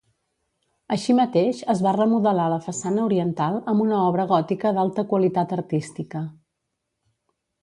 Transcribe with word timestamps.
Així 0.95 1.13
mateix 1.17 1.59
es 1.73 1.83
va 1.87 1.91
remodelar 1.97 2.47
la 2.53 2.59
façana 2.69 3.03
oriental 3.09 3.61
amb 3.75 3.85
una 3.85 4.01
obra 4.07 4.27
gòtica 4.33 4.73
d'alta 4.79 5.05
qualitat 5.13 5.55
artística. 5.61 6.25